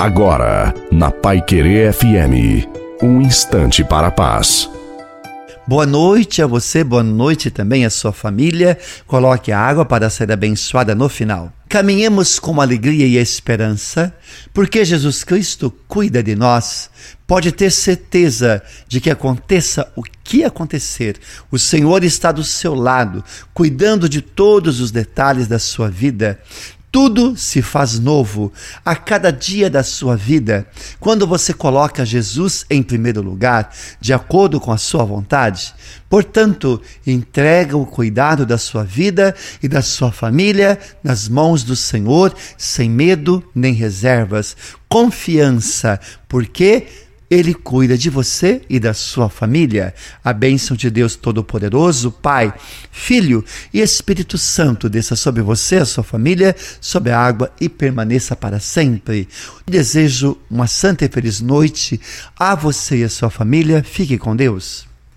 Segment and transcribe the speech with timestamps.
[0.00, 2.66] Agora, na Pai Querer FM,
[3.02, 4.66] um instante para a paz.
[5.68, 8.78] Boa noite a você, boa noite também à sua família.
[9.06, 11.52] Coloque a água para ser abençoada no final.
[11.68, 14.10] Caminhemos com alegria e esperança,
[14.54, 16.88] porque Jesus Cristo cuida de nós.
[17.26, 21.18] Pode ter certeza de que aconteça o que acontecer,
[21.50, 23.22] o Senhor está do seu lado,
[23.52, 26.40] cuidando de todos os detalhes da sua vida.
[26.92, 28.52] Tudo se faz novo
[28.84, 30.66] a cada dia da sua vida
[30.98, 35.72] quando você coloca Jesus em primeiro lugar, de acordo com a sua vontade.
[36.08, 42.34] Portanto, entrega o cuidado da sua vida e da sua família nas mãos do Senhor,
[42.58, 44.56] sem medo nem reservas.
[44.88, 46.88] Confiança, porque
[47.30, 49.94] ele cuida de você e da sua família.
[50.24, 52.52] A bênção de Deus Todo-Poderoso, Pai,
[52.90, 58.34] Filho e Espírito Santo desça sobre você, a sua família, sobre a água e permaneça
[58.34, 59.28] para sempre.
[59.64, 62.00] Desejo uma santa e feliz noite
[62.36, 63.84] a você e a sua família.
[63.84, 64.89] Fique com Deus.